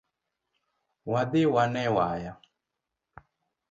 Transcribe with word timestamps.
Wadhi 1.11 1.43
wane 1.53 1.85
waya 1.95 2.33